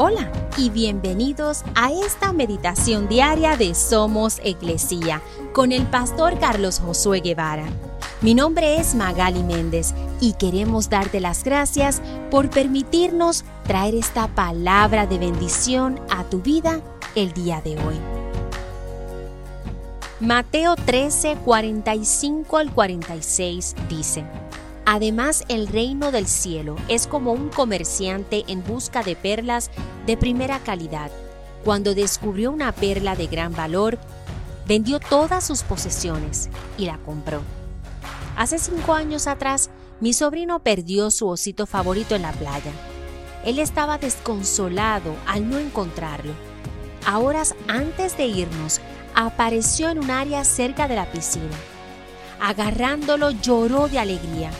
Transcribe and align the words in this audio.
Hola 0.00 0.30
y 0.56 0.70
bienvenidos 0.70 1.64
a 1.74 1.90
esta 1.90 2.32
meditación 2.32 3.08
diaria 3.08 3.56
de 3.56 3.74
Somos 3.74 4.40
Iglesia 4.44 5.20
con 5.52 5.72
el 5.72 5.88
pastor 5.88 6.38
Carlos 6.38 6.78
Josué 6.78 7.18
Guevara. 7.18 7.64
Mi 8.20 8.32
nombre 8.32 8.76
es 8.76 8.94
Magali 8.94 9.42
Méndez 9.42 9.94
y 10.20 10.34
queremos 10.34 10.88
darte 10.88 11.18
las 11.18 11.42
gracias 11.42 12.00
por 12.30 12.48
permitirnos 12.48 13.44
traer 13.66 13.96
esta 13.96 14.28
palabra 14.28 15.08
de 15.08 15.18
bendición 15.18 15.98
a 16.10 16.22
tu 16.22 16.42
vida 16.42 16.80
el 17.16 17.32
día 17.32 17.60
de 17.60 17.72
hoy. 17.72 17.96
Mateo 20.20 20.76
13, 20.76 21.38
45 21.44 22.56
al 22.56 22.72
46 22.72 23.74
dice, 23.88 24.24
Además, 24.90 25.44
el 25.48 25.66
reino 25.66 26.12
del 26.12 26.26
cielo 26.26 26.74
es 26.88 27.06
como 27.06 27.34
un 27.34 27.50
comerciante 27.50 28.44
en 28.48 28.64
busca 28.64 29.02
de 29.02 29.16
perlas 29.16 29.70
de 30.06 30.16
primera 30.16 30.60
calidad. 30.60 31.10
Cuando 31.62 31.94
descubrió 31.94 32.50
una 32.50 32.72
perla 32.72 33.14
de 33.14 33.26
gran 33.26 33.54
valor, 33.54 33.98
vendió 34.66 34.98
todas 34.98 35.46
sus 35.46 35.62
posesiones 35.62 36.48
y 36.78 36.86
la 36.86 36.96
compró. 36.96 37.42
Hace 38.34 38.58
cinco 38.58 38.94
años 38.94 39.26
atrás, 39.26 39.68
mi 40.00 40.14
sobrino 40.14 40.60
perdió 40.60 41.10
su 41.10 41.28
osito 41.28 41.66
favorito 41.66 42.14
en 42.14 42.22
la 42.22 42.32
playa. 42.32 42.72
Él 43.44 43.58
estaba 43.58 43.98
desconsolado 43.98 45.14
al 45.26 45.50
no 45.50 45.58
encontrarlo. 45.58 46.32
A 47.04 47.18
horas 47.18 47.54
antes 47.68 48.16
de 48.16 48.24
irnos, 48.24 48.80
apareció 49.14 49.90
en 49.90 49.98
un 49.98 50.10
área 50.10 50.44
cerca 50.44 50.88
de 50.88 50.96
la 50.96 51.12
piscina. 51.12 51.58
Agarrándolo 52.40 53.32
lloró 53.32 53.88
de 53.88 53.98
alegría 53.98 54.50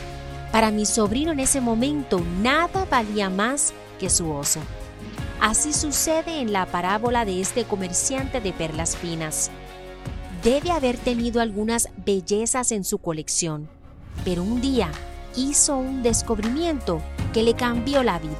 para 0.51 0.71
mi 0.71 0.85
sobrino 0.85 1.31
en 1.31 1.39
ese 1.39 1.61
momento 1.61 2.21
nada 2.41 2.85
valía 2.89 3.29
más 3.29 3.73
que 3.99 4.09
su 4.09 4.31
oso. 4.31 4.59
Así 5.39 5.73
sucede 5.73 6.41
en 6.41 6.51
la 6.51 6.65
parábola 6.65 7.23
de 7.23 7.39
este 7.39 7.63
comerciante 7.63 8.41
de 8.41 8.51
perlas 8.51 8.97
finas. 8.97 9.51
Debe 10.43 10.71
haber 10.71 10.97
tenido 10.97 11.41
algunas 11.41 11.89
bellezas 12.05 12.71
en 12.71 12.83
su 12.83 12.97
colección, 12.97 13.69
pero 14.25 14.43
un 14.43 14.59
día 14.59 14.89
hizo 15.35 15.77
un 15.77 16.01
descubrimiento 16.01 17.01
que 17.33 17.43
le 17.43 17.53
cambió 17.53 18.03
la 18.03 18.19
vida. 18.19 18.35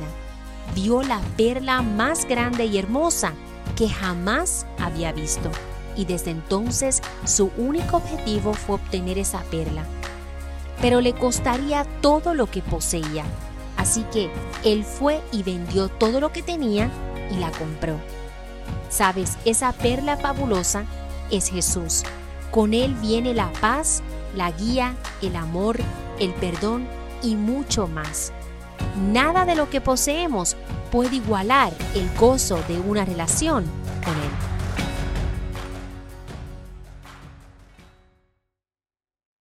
Vio 0.76 1.04
la 1.04 1.22
perla 1.38 1.82
más 1.82 2.26
grande 2.26 2.66
y 2.66 2.78
hermosa 2.78 3.34
que 3.76 3.88
jamás 3.88 4.66
había 4.80 5.12
visto, 5.12 5.52
y 5.96 6.06
desde 6.06 6.32
entonces 6.32 7.02
su 7.26 7.52
único 7.58 7.98
objetivo 7.98 8.54
fue 8.54 8.76
obtener 8.76 9.18
esa 9.18 9.42
perla 9.44 9.84
pero 10.82 11.02
le 11.02 11.14
costaría 11.14 11.86
todo 12.02 12.34
lo 12.34 12.48
que 12.48 12.62
poseía. 12.62 13.26
Así 13.78 14.04
que 14.12 14.30
él 14.64 14.84
fue 14.84 15.22
y 15.32 15.44
vendió 15.44 15.88
todo 15.88 16.20
lo 16.20 16.32
que 16.32 16.42
tenía 16.42 16.90
y 17.32 17.38
la 17.38 17.52
compró. 17.52 17.96
Sabes, 18.90 19.38
esa 19.46 19.72
perla 19.72 20.18
fabulosa 20.18 20.84
es 21.32 21.50
Jesús. 21.50 22.04
Con 22.52 22.74
él 22.74 22.94
viene 22.96 23.34
la 23.34 23.52
paz, 23.62 24.02
la 24.36 24.52
guía, 24.52 24.96
el 25.22 25.36
amor, 25.36 25.78
el 26.20 26.34
perdón 26.34 26.88
y 27.22 27.36
mucho 27.36 27.88
más. 27.88 28.34
Nada 29.12 29.46
de 29.46 29.56
lo 29.56 29.70
que 29.70 29.82
poseemos 29.82 30.56
puede 30.92 31.18
igualar 31.18 31.72
el 31.96 32.10
gozo 32.18 32.60
de 32.68 32.80
una 32.80 33.06
relación 33.06 33.66